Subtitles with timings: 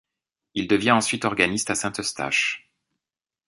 [0.55, 2.71] Il devient ensuite organiste à Saint-Eustache.